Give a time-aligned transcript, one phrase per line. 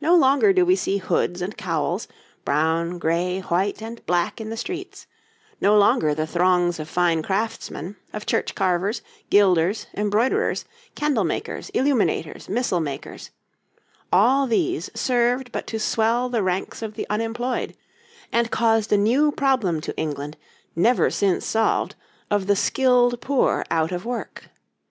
[0.00, 2.08] No longer do we see hoods and cowls,
[2.46, 5.06] brown, gray, white, and black in the streets,
[5.60, 12.48] no longer the throngs of fine craftsmen, of church carvers, gilders, embroiderers, candle makers, illuminators,
[12.48, 13.28] missal makers;
[14.10, 17.76] all these served but to swell the ranks of the unemployed,
[18.32, 20.38] and caused a new problem to England,
[20.74, 21.94] never since solved,
[22.30, 24.44] of the skilled poor out of work.